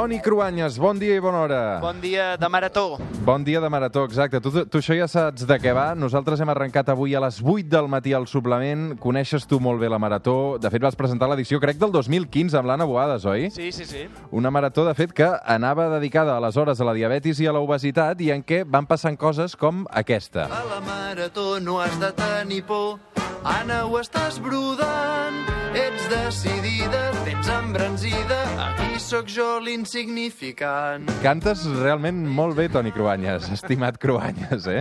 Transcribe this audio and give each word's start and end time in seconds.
Toni 0.00 0.16
Cruanyes, 0.24 0.78
bon 0.80 0.96
dia 0.96 1.12
i 1.12 1.20
bona 1.20 1.42
hora. 1.44 1.56
Bon 1.76 1.98
dia 2.00 2.30
de 2.40 2.48
marató. 2.48 2.96
Bon 3.20 3.42
dia 3.44 3.60
de 3.60 3.68
marató, 3.68 4.06
exacte. 4.08 4.38
Tu, 4.40 4.62
tu 4.64 4.80
això 4.80 4.94
ja 4.96 5.04
saps 5.04 5.44
de 5.44 5.58
què 5.60 5.74
va. 5.76 5.90
Nosaltres 5.92 6.40
hem 6.40 6.48
arrencat 6.48 6.88
avui 6.88 7.12
a 7.12 7.20
les 7.20 7.36
8 7.44 7.68
del 7.68 7.84
matí 7.92 8.14
al 8.16 8.24
suplement. 8.24 8.94
Coneixes 8.96 9.44
tu 9.44 9.58
molt 9.60 9.76
bé 9.76 9.90
la 9.92 9.98
marató. 10.00 10.56
De 10.56 10.70
fet, 10.72 10.80
vas 10.80 10.96
presentar 10.96 11.28
l'edició, 11.28 11.60
crec, 11.60 11.76
del 11.76 11.92
2015 11.92 12.56
amb 12.56 12.70
l'Anna 12.70 12.86
Boades, 12.88 13.26
oi? 13.28 13.50
Sí, 13.52 13.68
sí, 13.76 13.84
sí. 13.84 14.06
Una 14.32 14.48
marató, 14.48 14.86
de 14.88 14.96
fet, 14.96 15.12
que 15.12 15.28
anava 15.44 15.90
dedicada 15.92 16.38
aleshores 16.40 16.80
a 16.80 16.88
la 16.88 16.96
diabetis 16.96 17.44
i 17.44 17.50
a 17.50 17.52
la 17.52 17.60
obesitat 17.60 18.24
i 18.24 18.32
en 18.32 18.40
què 18.40 18.62
van 18.64 18.88
passant 18.88 19.20
coses 19.20 19.52
com 19.52 19.84
aquesta. 19.92 20.48
A 20.48 20.64
la 20.64 20.80
marató 20.80 21.60
no 21.60 21.76
has 21.84 22.00
de 22.00 22.08
tenir 22.16 22.62
por, 22.64 22.96
Anna, 23.44 23.84
ho 23.88 23.96
estàs 24.00 24.36
brodant. 24.42 25.38
Ets 25.70 26.08
decidida, 26.10 26.98
tens 27.22 27.46
embranzida, 27.54 28.36
aquí 28.58 28.98
sóc 28.98 29.28
jo 29.30 29.60
l'insignificant. 29.62 31.04
Cantes 31.22 31.62
realment 31.78 32.24
molt 32.26 32.56
bé, 32.58 32.64
Toni 32.74 32.90
Cruanyes, 32.90 33.46
estimat 33.54 33.94
Cruanyes, 34.02 34.66
eh? 34.66 34.80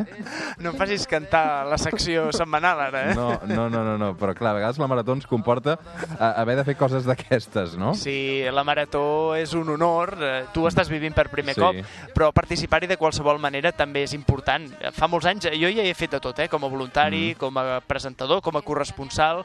No 0.57 0.71
em 0.71 0.79
facis 0.79 1.05
cantar 1.07 1.67
la 1.69 1.77
secció 1.77 2.31
setmanal, 2.33 2.81
ara, 2.87 3.03
eh? 3.11 3.13
No, 3.13 3.27
no, 3.45 3.67
no, 3.69 3.83
no, 3.85 3.93
no. 4.01 4.09
però 4.17 4.33
clar, 4.33 4.55
a 4.55 4.57
vegades 4.57 4.79
la 4.81 4.87
marató 4.89 5.13
ens 5.13 5.29
comporta 5.29 5.77
a, 6.17 6.31
haver 6.41 6.57
de 6.57 6.65
fer 6.71 6.75
coses 6.79 7.05
d'aquestes, 7.05 7.77
no? 7.77 7.93
Sí, 7.93 8.41
la 8.49 8.65
marató 8.65 9.35
és 9.37 9.53
un 9.53 9.69
honor, 9.75 10.15
eh, 10.17 10.33
tu 10.57 10.65
estàs 10.65 10.89
vivint 10.89 11.13
per 11.13 11.27
primer 11.29 11.53
Sí. 11.53 11.61
cop, 11.61 11.77
però 12.17 12.31
participar-hi 12.33 12.89
de 12.89 12.97
qualsevol 12.97 13.37
manera 13.37 13.71
també 13.77 14.07
és 14.09 14.17
important. 14.17 14.65
Fa 14.97 15.05
molts 15.07 15.29
anys, 15.29 15.51
jo 15.53 15.69
ja 15.69 15.85
he 15.85 15.93
fet 15.93 16.17
de 16.17 16.23
tot, 16.25 16.41
eh? 16.41 16.49
com 16.49 16.65
a 16.65 16.73
voluntari, 16.73 17.35
Mm. 17.35 17.37
com 17.37 17.61
a 17.61 17.79
presentador, 17.85 18.41
com 18.41 18.48
a 18.57 18.63
corresponsal, 18.65 19.43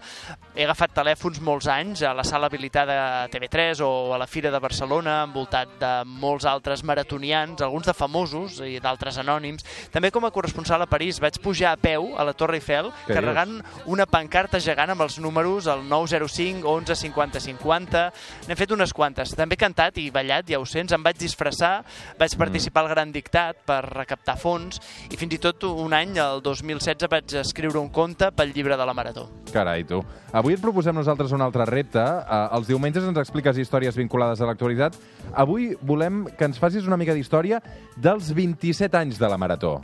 he 0.55 0.65
agafat 0.65 0.95
telèfons 0.97 1.41
molts 1.45 1.69
anys 1.69 2.05
a 2.07 2.15
la 2.17 2.25
sala 2.25 2.49
habilitada 2.49 2.97
a 3.24 3.29
TV3 3.29 3.83
o 3.85 4.15
a 4.15 4.19
la 4.21 4.29
Fira 4.30 4.52
de 4.55 4.61
Barcelona, 4.63 5.23
envoltat 5.27 5.77
de 5.80 5.93
molts 6.07 6.46
altres 6.49 6.85
maratonians, 6.87 7.61
alguns 7.61 7.91
de 7.91 7.95
famosos 7.96 8.61
i 8.65 8.79
d'altres 8.80 9.19
anònims. 9.21 9.66
També 9.93 10.13
com 10.15 10.24
a 10.24 10.33
corresponsal 10.35 10.83
a 10.83 10.88
París 10.91 11.21
vaig 11.21 11.41
pujar 11.43 11.74
a 11.74 11.80
peu 11.80 12.13
a 12.16 12.24
la 12.24 12.35
Torre 12.38 12.61
Eiffel 12.61 12.91
Què 13.05 13.16
carregant 13.16 13.59
una 13.91 14.07
pancarta 14.07 14.61
gegant 14.63 14.95
amb 14.95 15.05
els 15.05 15.18
números 15.23 15.68
el 15.71 15.85
905, 15.89 16.68
11, 16.71 16.96
50, 17.02 17.43
50. 17.45 18.05
N'he 18.49 18.59
fet 18.59 18.73
unes 18.74 18.95
quantes. 18.96 19.35
També 19.37 19.59
he 19.59 19.61
cantat 19.61 19.99
i 20.01 20.09
ballat, 20.15 20.46
ja 20.49 20.61
ho 20.61 20.66
sents. 20.68 20.95
Em 20.95 21.02
vaig 21.05 21.18
disfressar, 21.21 21.74
vaig 22.21 22.37
participar 22.39 22.85
al 22.85 22.93
Gran 22.95 23.13
Dictat 23.15 23.65
per 23.66 23.83
recaptar 23.91 24.37
fons 24.41 24.80
i 25.11 25.18
fins 25.21 25.37
i 25.37 25.41
tot 25.43 25.66
un 25.68 25.95
any, 25.96 26.16
el 26.23 26.43
2016, 26.45 27.11
vaig 27.11 27.37
escriure 27.43 27.80
un 27.80 27.91
conte 27.95 28.30
pel 28.35 28.55
llibre 28.55 28.79
de 28.79 28.87
la 28.87 28.93
Marató. 28.95 29.26
Carai, 29.52 29.82
tu. 29.88 30.00
Avui 30.32 30.56
et 30.56 30.62
proposem 30.62 30.96
nosaltres 30.96 31.34
un 31.34 31.45
altre 31.45 31.66
repte. 31.70 32.00
Uh, 32.00 32.56
els 32.59 32.70
diumenges 32.70 33.04
ens 33.04 33.20
expliques 33.20 33.59
històries 33.59 33.98
vinculades 33.98 34.40
a 34.40 34.48
l'actualitat. 34.48 34.98
Avui 35.34 35.73
volem 35.82 36.24
que 36.38 36.48
ens 36.48 36.62
facis 36.62 36.88
una 36.88 37.00
mica 37.00 37.16
d'història 37.16 37.60
dels 37.96 38.32
27 38.34 39.02
anys 39.02 39.20
de 39.20 39.30
la 39.30 39.40
Marató. 39.40 39.80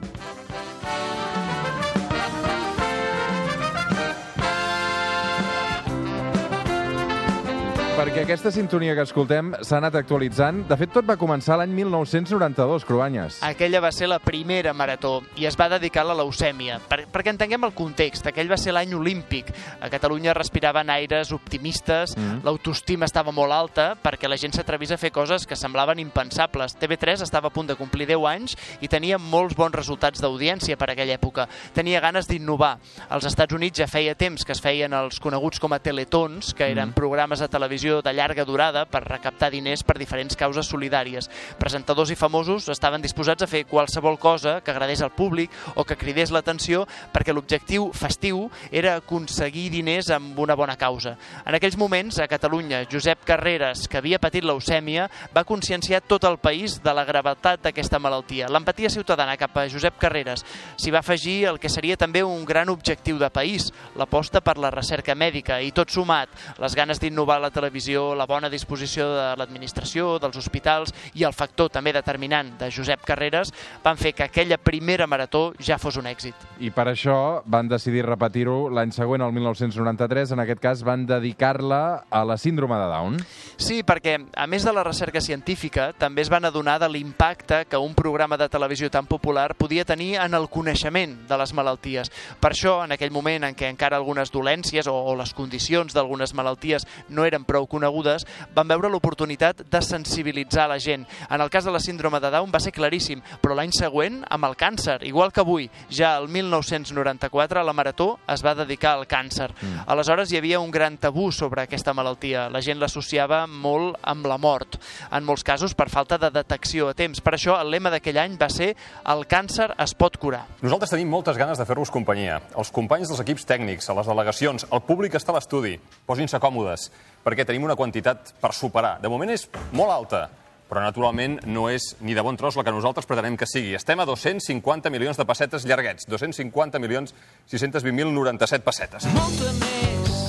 Perquè 8.00 8.22
aquesta 8.24 8.48
sintonia 8.48 8.94
que 8.96 9.02
escoltem 9.04 9.50
s'ha 9.60 9.76
anat 9.76 9.92
actualitzant. 9.98 10.62
De 10.70 10.76
fet, 10.80 10.88
tot 10.94 11.04
va 11.04 11.18
començar 11.20 11.58
l'any 11.60 11.74
1992, 11.76 12.86
Cruanyes. 12.88 13.40
Aquella 13.44 13.82
va 13.84 13.90
ser 13.92 14.06
la 14.08 14.16
primera 14.24 14.72
marató 14.72 15.18
i 15.36 15.44
es 15.44 15.58
va 15.58 15.66
dedicar 15.68 16.06
a 16.06 16.08
la 16.08 16.14
leucèmia. 16.16 16.78
Per, 16.88 17.02
perquè 17.12 17.34
entenguem 17.34 17.66
el 17.68 17.74
context, 17.76 18.24
aquell 18.30 18.48
va 18.48 18.56
ser 18.56 18.72
l'any 18.72 18.94
olímpic. 18.96 19.50
A 19.84 19.90
Catalunya 19.92 20.32
respiraven 20.32 20.88
aires 20.94 21.28
optimistes, 21.36 22.14
Mm. 22.16 22.22
mm. 22.22 22.40
l'autoestima 22.48 23.04
estava 23.04 23.34
molt 23.36 23.52
alta 23.52 23.90
perquè 24.02 24.28
la 24.32 24.38
gent 24.40 24.54
s'atrevís 24.56 24.92
a 24.92 24.98
fer 24.98 25.12
coses 25.12 25.44
que 25.46 25.54
semblaven 25.56 25.98
impensables. 26.00 26.78
TV3 26.80 27.20
estava 27.22 27.48
a 27.48 27.52
punt 27.52 27.68
de 27.68 27.76
complir 27.76 28.06
10 28.08 28.24
anys 28.32 28.56
i 28.80 28.88
tenia 28.88 29.18
molts 29.18 29.54
bons 29.54 29.76
resultats 29.76 30.22
d'audiència 30.24 30.78
per 30.78 30.88
aquella 30.94 31.18
època. 31.20 31.46
Tenia 31.74 32.00
ganes 32.00 32.26
d'innovar. 32.26 32.78
Als 33.10 33.26
Estats 33.26 33.52
Units 33.52 33.78
ja 33.78 33.86
feia 33.86 34.14
temps 34.14 34.42
que 34.46 34.52
es 34.56 34.60
feien 34.64 34.94
els 34.94 35.20
coneguts 35.20 35.60
com 35.60 35.74
a 35.74 35.78
teletons, 35.80 36.54
que 36.54 36.64
eren 36.72 36.88
Mm. 36.88 36.94
programes 36.94 37.38
de 37.40 37.48
televisió 37.48 37.89
de 37.98 38.12
llarga 38.14 38.46
durada 38.46 38.84
per 38.86 39.02
recaptar 39.02 39.50
diners 39.50 39.82
per 39.82 39.98
diferents 39.98 40.38
causes 40.38 40.70
solidàries. 40.70 41.26
Presentadors 41.58 42.14
i 42.14 42.18
famosos 42.18 42.70
estaven 42.70 43.02
disposats 43.02 43.42
a 43.42 43.50
fer 43.50 43.64
qualsevol 43.66 44.20
cosa 44.22 44.60
que 44.62 44.70
agradés 44.70 45.02
al 45.02 45.10
públic 45.10 45.50
o 45.74 45.82
que 45.82 45.98
cridés 45.98 46.30
l'atenció 46.30 46.86
perquè 47.10 47.34
l'objectiu 47.34 47.90
festiu 47.90 48.46
era 48.70 48.94
aconseguir 49.00 49.66
diners 49.74 50.12
amb 50.14 50.38
una 50.38 50.54
bona 50.54 50.78
causa. 50.78 51.16
En 51.42 51.58
aquells 51.58 51.78
moments, 51.80 52.20
a 52.22 52.28
Catalunya, 52.30 52.84
Josep 52.86 53.26
Carreras, 53.26 53.88
que 53.90 53.98
havia 53.98 54.22
patit 54.22 54.46
leucèmia, 54.46 55.08
va 55.34 55.44
conscienciar 55.48 56.04
tot 56.06 56.24
el 56.28 56.38
país 56.38 56.78
de 56.84 56.94
la 56.94 57.04
gravetat 57.08 57.66
d'aquesta 57.66 57.98
malaltia. 57.98 58.48
L'empatia 58.52 58.90
ciutadana 58.92 59.36
cap 59.40 59.56
a 59.58 59.66
Josep 59.68 59.98
Carreras 59.98 60.44
s'hi 60.76 60.94
va 60.94 61.02
afegir 61.02 61.48
el 61.50 61.58
que 61.58 61.72
seria 61.72 61.98
també 61.98 62.22
un 62.22 62.44
gran 62.46 62.70
objectiu 62.70 63.18
de 63.18 63.30
país, 63.32 63.70
l'aposta 63.96 64.40
per 64.44 64.58
la 64.58 64.70
recerca 64.70 65.16
mèdica 65.16 65.60
i 65.64 65.72
tot 65.72 65.90
sumat, 65.90 66.30
les 66.60 66.76
ganes 66.76 67.00
d'innovar 67.00 67.40
la 67.40 67.50
televisió, 67.50 67.79
la 67.88 68.26
bona 68.26 68.50
disposició 68.50 69.06
de 69.14 69.26
l'administració, 69.40 70.18
dels 70.20 70.36
hospitals 70.36 70.92
i 71.14 71.24
el 71.24 71.32
factor 71.32 71.70
també 71.72 71.92
determinant 71.92 72.52
de 72.60 72.70
Josep 72.70 73.04
Carreras 73.06 73.52
van 73.82 73.96
fer 73.96 74.12
que 74.12 74.24
aquella 74.26 74.58
primera 74.58 75.06
marató 75.06 75.52
ja 75.58 75.78
fos 75.78 75.96
un 75.96 76.06
èxit. 76.06 76.34
I 76.60 76.70
per 76.70 76.88
això 76.90 77.42
van 77.46 77.68
decidir 77.68 78.04
repetir-ho 78.04 78.68
l'any 78.68 78.92
següent, 78.92 79.22
el 79.22 79.32
1993. 79.32 80.34
En 80.34 80.42
aquest 80.44 80.60
cas 80.60 80.82
van 80.84 81.06
dedicar-la 81.06 82.04
a 82.10 82.24
la 82.24 82.36
síndrome 82.36 82.76
de 82.76 82.88
Down. 82.90 83.18
Sí, 83.56 83.80
perquè 83.86 84.18
a 84.36 84.46
més 84.46 84.64
de 84.66 84.74
la 84.74 84.84
recerca 84.84 85.20
científica, 85.20 85.92
també 85.96 86.22
es 86.22 86.30
van 86.30 86.44
adonar 86.44 86.78
de 86.80 86.88
l'impacte 86.88 87.64
que 87.68 87.80
un 87.80 87.94
programa 87.94 88.36
de 88.36 88.48
televisió 88.48 88.90
tan 88.90 89.06
popular 89.06 89.54
podia 89.54 89.84
tenir 89.84 90.16
en 90.20 90.34
el 90.34 90.48
coneixement 90.48 91.16
de 91.28 91.38
les 91.38 91.54
malalties. 91.54 92.12
Per 92.40 92.52
això, 92.52 92.80
en 92.84 92.92
aquell 92.92 93.12
moment 93.14 93.48
en 93.48 93.56
què 93.56 93.70
encara 93.70 93.96
algunes 93.96 94.32
dolències 94.32 94.88
o, 94.90 94.94
o 94.94 95.16
les 95.16 95.34
condicions 95.34 95.94
d'algunes 95.94 96.34
malalties 96.34 96.86
no 97.08 97.24
eren 97.24 97.46
prou 97.48 97.66
conegudes, 97.70 98.26
van 98.54 98.68
veure 98.68 98.90
l'oportunitat 98.90 99.62
de 99.70 99.82
sensibilitzar 99.84 100.68
la 100.68 100.80
gent. 100.82 101.06
En 101.30 101.40
el 101.40 101.50
cas 101.50 101.64
de 101.64 101.72
la 101.72 101.80
síndrome 101.80 102.20
de 102.20 102.30
Down 102.30 102.50
va 102.52 102.60
ser 102.60 102.74
claríssim, 102.74 103.22
però 103.40 103.54
l'any 103.56 103.72
següent, 103.76 104.20
amb 104.28 104.50
el 104.50 104.56
càncer, 104.58 104.98
igual 105.08 105.32
que 105.32 105.44
avui, 105.44 105.70
ja 105.88 106.16
el 106.18 106.28
1994, 106.28 107.64
la 107.64 107.76
Marató 107.76 108.18
es 108.28 108.44
va 108.44 108.54
dedicar 108.58 108.96
al 108.98 109.06
càncer. 109.08 109.50
Mm. 109.54 109.86
Aleshores 109.86 110.32
hi 110.32 110.40
havia 110.40 110.60
un 110.60 110.70
gran 110.74 110.98
tabú 110.98 111.30
sobre 111.32 111.62
aquesta 111.62 111.94
malaltia. 111.94 112.48
La 112.50 112.62
gent 112.64 112.80
l'associava 112.80 113.44
molt 113.46 113.98
amb 114.02 114.26
la 114.26 114.38
mort, 114.38 114.78
en 115.10 115.24
molts 115.24 115.44
casos 115.46 115.74
per 115.78 115.88
falta 115.92 116.18
de 116.18 116.30
detecció 116.34 116.90
a 116.90 116.94
temps. 116.94 117.20
Per 117.20 117.34
això 117.36 117.56
el 117.60 117.70
lema 117.70 117.92
d'aquell 117.92 118.18
any 118.20 118.36
va 118.40 118.50
ser 118.52 118.72
el 119.12 119.26
càncer 119.30 119.70
es 119.78 119.94
pot 119.94 120.18
curar. 120.20 120.44
Nosaltres 120.62 120.94
tenim 120.94 121.10
moltes 121.10 121.38
ganes 121.38 121.58
de 121.60 121.66
fer-vos 121.68 121.92
companyia. 121.92 122.40
Els 122.58 122.72
companys 122.74 123.10
dels 123.10 123.22
equips 123.22 123.46
tècnics, 123.48 123.90
a 123.90 123.96
les 123.98 124.10
delegacions, 124.10 124.66
el 124.70 124.84
públic 124.86 125.16
està 125.18 125.34
a 125.34 125.38
l'estudi. 125.38 125.76
Posin-se 126.06 126.40
còmodes, 126.42 126.90
perquè 127.24 127.46
tenim 127.46 127.66
una 127.68 127.76
quantitat 127.76 128.34
per 128.40 128.52
superar. 128.56 128.98
De 129.02 129.10
moment 129.12 129.30
és 129.32 129.46
molt 129.76 129.92
alta, 129.92 130.24
però 130.70 130.84
naturalment 130.84 131.40
no 131.50 131.66
és 131.72 131.96
ni 132.06 132.14
de 132.14 132.22
bon 132.22 132.38
tros 132.38 132.56
la 132.56 132.64
que 132.64 132.74
nosaltres 132.74 133.08
pretenem 133.10 133.36
que 133.36 133.48
sigui. 133.50 133.74
Estem 133.74 134.00
a 134.00 134.06
250 134.08 134.92
milions 134.94 135.18
de 135.18 135.26
pessetes 135.26 135.66
llarguets. 135.66 136.06
250 136.06 136.78
milions 136.78 137.14
620.097 137.50 138.66
pessetes. 138.66 139.10
Molta 139.16 139.54
més, 139.58 140.20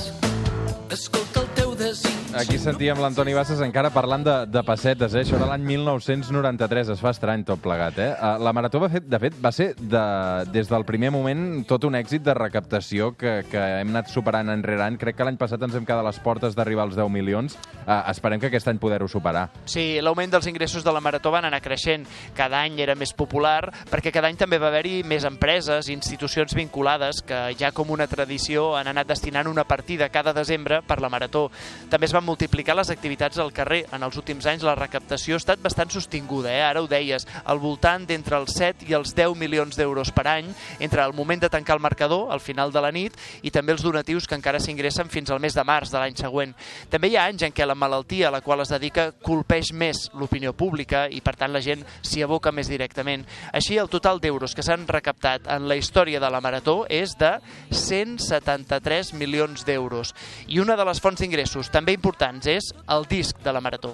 escolta. 0.90 1.21
Aquí 2.32 2.56
sentíem 2.56 2.96
l'Antoni 2.96 3.34
Bassas 3.36 3.60
encara 3.60 3.90
parlant 3.92 4.22
de, 4.24 4.34
de 4.48 4.62
pessetes, 4.64 5.12
eh? 5.12 5.20
Això 5.26 5.36
de 5.36 5.44
l'any 5.44 5.64
1993, 5.66 6.88
es 6.94 7.00
fa 7.02 7.10
estrany 7.12 7.42
tot 7.44 7.60
plegat, 7.60 7.98
eh? 8.00 8.08
Uh, 8.16 8.38
La 8.40 8.54
Marató, 8.56 8.80
va 8.80 8.88
fet, 8.88 9.04
de 9.04 9.18
fet, 9.20 9.36
va 9.42 9.52
ser 9.52 9.74
de, 9.76 10.04
des 10.54 10.70
del 10.70 10.86
primer 10.88 11.10
moment 11.12 11.62
tot 11.68 11.84
un 11.84 11.98
èxit 11.98 12.24
de 12.24 12.32
recaptació 12.38 13.10
que, 13.20 13.42
que 13.50 13.60
hem 13.82 13.92
anat 13.92 14.08
superant 14.08 14.48
any 14.48 14.64
rere 14.64 14.86
any. 14.86 14.96
Crec 15.00 15.18
que 15.18 15.26
l'any 15.28 15.36
passat 15.40 15.60
ens 15.66 15.76
hem 15.76 15.84
quedat 15.84 16.00
a 16.00 16.06
les 16.08 16.20
portes 16.24 16.56
d'arribar 16.56 16.86
als 16.88 16.96
10 16.96 17.12
milions. 17.12 17.58
Uh, 17.82 17.98
esperem 18.14 18.40
que 18.40 18.48
aquest 18.48 18.72
any 18.72 18.80
poder-ho 18.80 19.10
superar. 19.12 19.48
Sí, 19.68 20.00
l'augment 20.00 20.32
dels 20.32 20.48
ingressos 20.48 20.86
de 20.86 20.96
la 20.96 21.04
Marató 21.04 21.34
van 21.34 21.50
anar 21.50 21.60
creixent. 21.60 22.08
Cada 22.38 22.62
any 22.64 22.80
era 22.80 22.96
més 22.96 23.12
popular, 23.12 23.68
perquè 23.92 24.14
cada 24.14 24.32
any 24.32 24.40
també 24.40 24.56
va 24.62 24.70
haver-hi 24.72 25.02
més 25.04 25.28
empreses, 25.28 25.92
institucions 25.92 26.56
vinculades, 26.56 27.20
que 27.26 27.44
ja 27.60 27.74
com 27.76 27.92
una 27.92 28.08
tradició 28.08 28.70
han 28.78 28.88
anat 28.94 29.12
destinant 29.12 29.52
una 29.52 29.68
partida 29.68 30.08
cada 30.08 30.32
desembre 30.32 30.80
per 30.86 31.00
la 31.04 31.12
Marató. 31.12 31.50
També 31.90 32.06
es 32.06 32.14
van 32.14 32.24
multiplicar 32.24 32.76
les 32.76 32.90
activitats 32.90 33.38
al 33.42 33.52
carrer. 33.52 33.84
En 33.92 34.02
els 34.02 34.16
últims 34.20 34.46
anys 34.46 34.64
la 34.66 34.76
recaptació 34.78 35.36
ha 35.36 35.42
estat 35.42 35.62
bastant 35.62 35.90
sostinguda, 35.90 36.52
eh? 36.52 36.62
ara 36.62 36.82
ho 36.82 36.88
deies, 36.90 37.26
al 37.44 37.60
voltant 37.62 38.06
d'entre 38.06 38.38
els 38.38 38.54
7 38.58 38.86
i 38.88 38.96
els 38.96 39.14
10 39.16 39.36
milions 39.38 39.76
d'euros 39.78 40.12
per 40.14 40.26
any, 40.30 40.52
entre 40.80 41.04
el 41.04 41.14
moment 41.16 41.42
de 41.42 41.50
tancar 41.52 41.76
el 41.76 41.82
marcador, 41.82 42.30
al 42.32 42.40
final 42.40 42.72
de 42.72 42.82
la 42.84 42.92
nit, 42.92 43.16
i 43.42 43.50
també 43.50 43.74
els 43.74 43.82
donatius 43.82 44.28
que 44.28 44.38
encara 44.38 44.60
s'ingressen 44.62 45.10
fins 45.12 45.30
al 45.30 45.40
mes 45.42 45.56
de 45.56 45.64
març 45.66 45.92
de 45.92 45.98
l'any 46.00 46.16
següent. 46.18 46.54
També 46.92 47.10
hi 47.10 47.16
ha 47.16 47.26
anys 47.30 47.46
en 47.46 47.54
què 47.54 47.66
la 47.66 47.78
malaltia 47.78 48.28
a 48.28 48.34
la 48.34 48.42
qual 48.44 48.62
es 48.62 48.72
dedica 48.72 49.10
colpeix 49.22 49.72
més 49.72 50.06
l'opinió 50.14 50.52
pública 50.56 51.06
i, 51.10 51.20
per 51.24 51.34
tant, 51.40 51.52
la 51.52 51.62
gent 51.64 51.84
s'hi 52.02 52.22
aboca 52.22 52.52
més 52.52 52.70
directament. 52.70 53.26
Així, 53.52 53.78
el 53.80 53.90
total 53.92 54.20
d'euros 54.22 54.54
que 54.54 54.64
s'han 54.64 54.86
recaptat 54.88 55.48
en 55.50 55.68
la 55.68 55.76
història 55.76 56.20
de 56.22 56.30
la 56.30 56.40
Marató 56.44 56.82
és 56.88 57.16
de 57.18 57.34
173 57.72 59.12
milions 59.18 59.66
d'euros. 59.66 60.14
I 60.48 60.60
una 60.62 60.76
de 60.78 60.86
les 60.86 61.00
fonts 61.02 61.20
d'ingressos 61.20 61.71
també 61.72 61.96
importants 61.96 62.46
és 62.46 62.72
el 62.92 63.08
disc 63.10 63.40
de 63.42 63.52
la 63.56 63.64
Marató. 63.64 63.92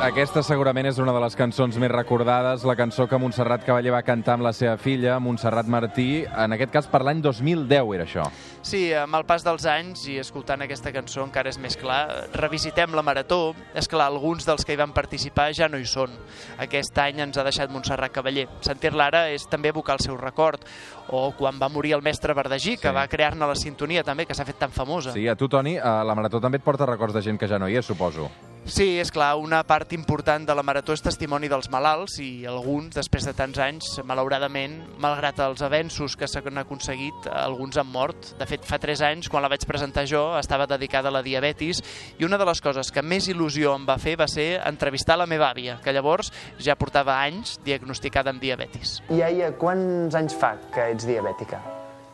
Aquesta 0.00 0.40
segurament 0.40 0.86
és 0.88 0.96
una 0.96 1.12
de 1.12 1.20
les 1.20 1.34
cançons 1.36 1.76
més 1.76 1.90
recordades, 1.92 2.62
la 2.64 2.72
cançó 2.72 3.04
que 3.06 3.18
Montserrat 3.20 3.66
Cavaller 3.66 3.90
va 3.92 4.00
cantar 4.00 4.38
amb 4.38 4.46
la 4.46 4.52
seva 4.56 4.78
filla, 4.80 5.18
Montserrat 5.20 5.68
Martí, 5.68 6.22
en 6.24 6.54
aquest 6.56 6.72
cas 6.72 6.86
per 6.88 7.02
l'any 7.04 7.20
2010 7.20 7.90
era 7.98 8.06
això. 8.06 8.24
Sí, 8.64 8.80
amb 8.96 9.18
el 9.18 9.26
pas 9.28 9.44
dels 9.44 9.66
anys 9.68 10.06
i 10.08 10.16
escoltant 10.22 10.64
aquesta 10.64 10.88
cançó 10.94 11.20
encara 11.26 11.52
és 11.52 11.58
més 11.60 11.76
clar. 11.76 12.30
Revisitem 12.32 12.96
la 12.96 13.04
Marató. 13.04 13.52
És 13.76 13.90
clar, 13.92 14.06
alguns 14.08 14.48
dels 14.48 14.64
que 14.64 14.72
hi 14.72 14.80
van 14.80 14.94
participar 14.96 15.50
ja 15.56 15.68
no 15.68 15.76
hi 15.76 15.84
són. 15.84 16.16
Aquest 16.64 16.96
any 17.04 17.20
ens 17.20 17.36
ha 17.36 17.44
deixat 17.44 17.70
Montserrat 17.70 18.14
Cavaller. 18.14 18.46
Sentir-la 18.64 19.10
ara 19.12 19.24
és 19.34 19.44
també 19.52 19.68
evocar 19.68 19.98
el 20.00 20.04
seu 20.06 20.16
record. 20.16 20.64
O 21.12 21.34
quan 21.36 21.60
va 21.60 21.68
morir 21.68 21.92
el 21.98 22.02
mestre 22.02 22.32
Verdagí, 22.32 22.78
que 22.78 22.88
Sí. 22.88 22.94
va 22.94 23.06
crear-ne 23.06 23.46
la 23.46 23.54
sintonia 23.54 24.02
també, 24.02 24.24
que 24.24 24.34
s'ha 24.34 24.46
fet 24.48 24.58
tan 24.58 24.70
famosa. 24.72 25.12
Sí, 25.12 25.28
a 25.28 25.36
tu, 25.36 25.46
Toni, 25.46 25.76
la 25.76 26.14
Marató 26.14 26.40
també 26.40 26.56
et 26.56 26.64
porta 26.64 26.86
records 26.86 27.12
de 27.12 27.20
gent 27.20 27.38
que 27.38 27.48
ja 27.48 27.58
no 27.58 27.68
hi 27.68 27.76
és, 27.76 27.84
suposo. 27.84 28.30
Sí, 28.68 28.98
és 29.00 29.08
clar, 29.10 29.32
una 29.40 29.62
part 29.64 29.92
important 29.96 30.44
de 30.46 30.54
la 30.54 30.62
Marató 30.62 30.92
és 30.92 31.02
testimoni 31.02 31.48
dels 31.50 31.70
malalts 31.72 32.18
i 32.22 32.44
alguns, 32.46 32.92
després 32.94 33.24
de 33.26 33.32
tants 33.34 33.58
anys, 33.58 33.88
malauradament, 34.06 34.76
malgrat 35.00 35.40
els 35.46 35.62
avenços 35.64 36.14
que 36.16 36.28
s'han 36.28 36.60
aconseguit, 36.60 37.26
alguns 37.32 37.80
han 37.80 37.88
mort. 37.88 38.34
De 38.38 38.46
fet, 38.46 38.66
fa 38.68 38.78
3 38.78 39.02
anys, 39.08 39.30
quan 39.32 39.42
la 39.42 39.50
vaig 39.50 39.64
presentar 39.66 40.04
jo, 40.06 40.22
estava 40.38 40.68
dedicada 40.70 41.08
a 41.08 41.16
la 41.16 41.24
diabetis 41.24 41.80
i 42.20 42.28
una 42.28 42.38
de 42.38 42.46
les 42.46 42.60
coses 42.60 42.92
que 42.92 43.02
més 43.02 43.30
il·lusió 43.32 43.74
em 43.78 43.88
va 43.88 43.98
fer 43.98 44.18
va 44.20 44.28
ser 44.30 44.60
entrevistar 44.68 45.16
la 45.18 45.26
meva 45.30 45.50
àvia, 45.50 45.80
que 45.82 45.96
llavors 45.96 46.30
ja 46.60 46.76
portava 46.78 47.16
anys 47.24 47.56
diagnosticada 47.64 48.30
amb 48.30 48.44
diabetis. 48.44 49.00
Iaia, 49.08 49.54
quants 49.58 50.14
anys 50.14 50.36
fa 50.36 50.54
que 50.74 50.90
ets 50.92 51.08
diabètica? 51.08 51.62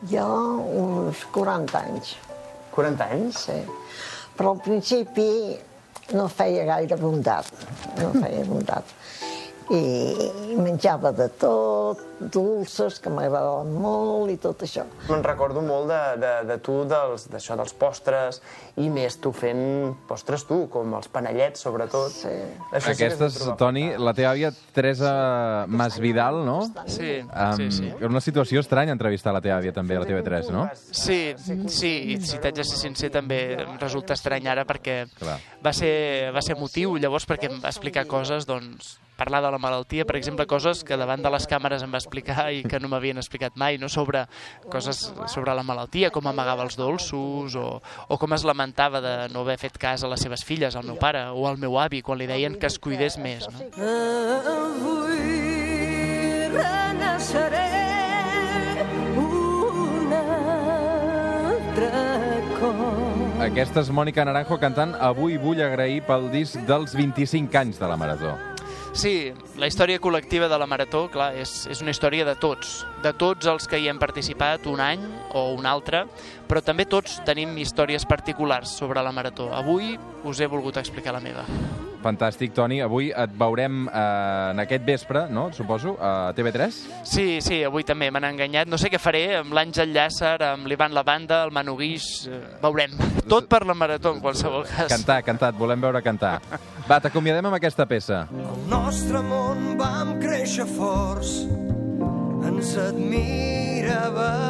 Jo, 0.09 0.27
uns 0.79 1.27
40 1.35 1.79
anys, 1.83 2.15
40 2.73 3.11
anys? 3.17 3.47
sí. 3.49 3.63
Però 4.37 4.51
al 4.53 4.59
principi 4.61 5.57
no 6.13 6.27
feia 6.31 6.65
gaire 6.65 6.97
bondat, 6.99 7.49
no 7.99 8.11
feia 8.15 8.45
bondat. 8.45 8.95
I 9.69 10.55
menjava 10.57 11.11
de 11.11 11.27
tot, 11.41 11.99
dolces, 12.33 12.97
que 13.03 13.11
m'agradaven 13.13 13.73
molt 13.77 14.31
i 14.31 14.37
tot 14.41 14.63
això. 14.65 14.85
Me'n 15.09 15.23
recordo 15.25 15.61
molt 15.61 15.89
de, 15.91 15.99
de, 16.21 16.31
de 16.49 16.57
tu, 16.63 16.77
dels, 16.89 17.27
d'això 17.29 17.57
dels 17.59 17.73
postres, 17.77 18.39
i 18.79 18.87
més 18.93 19.17
tu 19.21 19.33
fent 19.35 19.93
postres 20.09 20.45
tu, 20.49 20.63
com 20.73 20.95
els 20.97 21.09
panellets, 21.13 21.61
sobretot. 21.67 22.13
Sí. 22.15 22.31
Això 22.71 22.93
sí 22.93 22.97
que 23.01 23.09
Aquesta 23.11 23.27
és 23.29 23.39
és. 23.41 23.49
Toni, 23.59 23.85
la 24.01 24.13
teva 24.17 24.31
àvia 24.33 24.53
Teresa 24.73 25.11
Masvidal, 25.67 26.43
no? 26.47 26.59
Sí, 26.87 27.17
Um, 27.27 27.55
sí, 27.57 27.67
sí. 27.71 27.87
Era 27.99 28.07
una 28.09 28.21
situació 28.23 28.61
estranya 28.63 28.93
entrevistar 28.95 29.33
la 29.35 29.41
teva 29.43 29.57
àvia 29.59 29.73
també, 29.75 29.97
a 29.97 30.01
la 30.01 30.07
TV3, 30.09 30.49
no? 30.53 30.67
Sí, 30.75 31.33
sí, 31.37 31.91
i 32.13 32.17
si 32.23 32.39
t'haig 32.41 32.55
de 32.57 32.65
ser 32.65 32.79
sincer 32.79 33.09
també 33.13 33.39
em 33.61 33.75
resulta 33.81 34.15
estrany 34.17 34.47
ara 34.49 34.63
perquè 34.65 35.03
Clar. 35.19 35.37
va 35.63 35.73
ser, 35.75 36.31
va 36.33 36.41
ser 36.41 36.57
motiu 36.57 36.95
llavors 36.97 37.27
perquè 37.29 37.51
em 37.51 37.59
va 37.61 37.69
explicar 37.73 38.05
coses, 38.09 38.47
doncs, 38.49 38.95
parlar 39.17 39.41
de 39.43 39.51
la 39.51 39.59
malaltia, 39.61 40.05
per 40.05 40.15
exemple, 40.19 40.47
coses 40.47 40.83
que 40.87 40.97
davant 40.99 41.23
de 41.23 41.31
les 41.33 41.47
càmeres 41.49 41.83
em 41.83 41.93
va 41.93 42.01
explicar 42.01 42.47
i 42.53 42.63
que 42.63 42.79
no 42.79 42.91
m'havien 42.91 43.17
explicat 43.17 43.57
mai, 43.57 43.77
no? 43.81 43.89
sobre 43.89 44.25
coses 44.71 45.11
sobre 45.33 45.55
la 45.57 45.65
malaltia, 45.67 46.11
com 46.13 46.27
amagava 46.29 46.63
els 46.67 46.77
dolços 46.79 47.57
o, 47.57 47.67
o 47.81 48.17
com 48.21 48.37
es 48.37 48.45
lamentava 48.47 49.01
de 49.01 49.15
no 49.33 49.41
haver 49.45 49.57
fet 49.61 49.77
cas 49.81 50.03
a 50.03 50.11
les 50.11 50.21
seves 50.23 50.45
filles, 50.45 50.75
al 50.75 50.85
meu 50.87 50.97
pare 51.01 51.27
o 51.33 51.47
al 51.49 51.57
meu 51.57 51.79
avi, 51.81 52.01
quan 52.05 52.21
li 52.21 52.29
deien 52.29 52.57
que 52.59 52.69
es 52.69 52.79
cuidés 52.79 53.17
més. 53.21 53.49
No? 53.49 53.59
Avui 54.57 55.27
renaixeré. 56.53 57.67
Aquesta 63.37 63.83
és 63.83 63.89
Mònica 63.93 64.23
Naranjo 64.25 64.57
cantant 64.57 64.95
Avui 65.07 65.37
vull 65.37 65.61
agrair 65.61 66.01
pel 66.07 66.25
disc 66.33 66.57
dels 66.65 66.97
25 66.97 67.59
anys 67.61 67.77
de 67.77 67.87
la 67.87 67.97
Marató. 68.01 68.56
Sí, 68.97 69.29
la 69.61 69.67
història 69.69 69.99
col·lectiva 70.01 70.47
de 70.49 70.57
la 70.57 70.65
Marató, 70.65 71.03
clar, 71.13 71.27
és, 71.37 71.51
és 71.69 71.83
una 71.85 71.93
història 71.93 72.25
de 72.25 72.33
tots, 72.41 72.79
de 73.03 73.11
tots 73.13 73.45
els 73.45 73.69
que 73.69 73.77
hi 73.77 73.85
hem 73.91 73.99
participat 74.01 74.65
un 74.71 74.81
any 74.81 75.03
o 75.37 75.51
un 75.53 75.69
altre, 75.69 76.07
però 76.49 76.65
també 76.65 76.87
tots 76.89 77.19
tenim 77.27 77.53
històries 77.61 78.09
particulars 78.09 78.73
sobre 78.81 79.05
la 79.05 79.13
Marató. 79.13 79.51
Avui 79.53 79.93
us 80.25 80.41
he 80.41 80.49
volgut 80.49 80.81
explicar 80.81 81.13
la 81.13 81.21
meva. 81.21 81.45
Fantàstic, 82.03 82.53
Toni. 82.55 82.77
Avui 82.85 83.09
et 83.11 83.31
veurem 83.39 83.87
eh, 83.89 84.51
en 84.53 84.61
aquest 84.63 84.83
vespre, 84.87 85.25
no? 85.33 85.47
Suposo, 85.55 85.95
a 85.99 86.31
TV3? 86.37 86.77
Sí, 87.07 87.27
sí, 87.43 87.61
avui 87.67 87.83
també 87.87 88.09
m'han 88.13 88.27
enganyat. 88.29 88.69
No 88.69 88.77
sé 88.79 88.91
què 88.93 88.99
faré 89.01 89.23
amb 89.39 89.53
l'Àngel 89.57 89.91
Llàcer, 89.95 90.35
amb 90.53 90.69
l'Ivan 90.69 90.93
Lavanda, 90.95 91.43
el 91.47 91.51
Manu 91.55 91.75
Guix... 91.79 92.27
eh, 92.31 92.41
Veurem. 92.63 92.93
Tot 93.31 93.49
per 93.51 93.63
la 93.67 93.75
Marató, 93.77 94.13
en 94.15 94.21
qualsevol 94.23 94.65
cas. 94.69 94.91
Cantar, 94.93 95.21
cantar, 95.27 95.51
et 95.53 95.59
volem 95.59 95.81
veure 95.83 96.01
cantar. 96.05 96.37
Va, 96.87 97.01
t'acomiadem 97.03 97.49
amb 97.49 97.57
aquesta 97.59 97.85
peça. 97.89 98.23
El 98.31 98.67
nostre 98.71 99.19
món 99.25 99.73
vam 99.79 100.15
créixer 100.23 100.67
forts, 100.77 101.41
ens 102.47 102.75
admirava. 102.87 104.46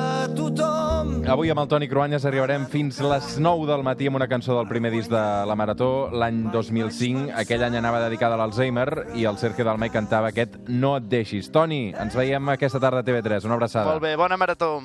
Avui 1.27 1.49
amb 1.51 1.59
el 1.59 1.67
Toni 1.67 1.89
Cruanyes 1.91 2.23
arribarem 2.23 2.63
fins 2.71 3.01
les 3.03 3.33
9 3.43 3.65
del 3.67 3.81
matí 3.83 4.07
amb 4.07 4.15
una 4.15 4.29
cançó 4.31 4.55
del 4.55 4.69
primer 4.69 4.93
disc 4.93 5.11
de 5.11 5.23
la 5.49 5.57
Marató, 5.59 6.07
l'any 6.15 6.37
2005. 6.53 7.25
Aquell 7.41 7.65
any 7.67 7.75
anava 7.75 7.99
dedicada 8.05 8.37
a 8.37 8.39
l'Alzheimer 8.39 8.87
i 9.19 9.27
el 9.27 9.35
Sergio 9.41 9.65
Dalmai 9.67 9.91
cantava 9.91 10.31
aquest 10.31 10.55
No 10.71 10.93
et 10.95 11.09
deixis. 11.11 11.49
Toni, 11.51 11.89
ens 11.91 12.15
veiem 12.15 12.47
aquesta 12.55 12.79
tarda 12.79 13.03
a 13.03 13.07
TV3. 13.09 13.43
Una 13.43 13.57
abraçada. 13.59 13.89
Molt 13.91 14.05
bé, 14.07 14.13
bona 14.15 14.39
Marató. 14.39 14.71